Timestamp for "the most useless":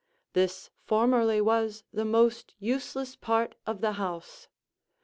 1.93-3.15